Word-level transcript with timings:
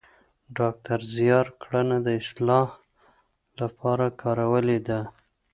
ډاکتر 0.57 0.99
زیار 1.15 1.45
ګړنه 1.63 1.97
د 2.05 2.07
اصطلاح 2.21 2.67
لپاره 3.59 4.05
کارولې 4.21 4.79
ده 4.87 4.99